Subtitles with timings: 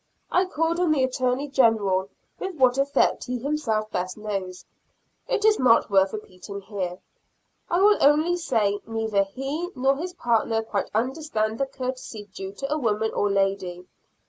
[0.31, 2.09] I called on the Attorney General,
[2.39, 4.65] with what effect he himself best knows;
[5.27, 6.97] it is not worth repeating here.
[7.69, 12.73] I will only say, neither he nor his partner quite understand the courtesy due to
[12.73, 13.85] a woman or lady.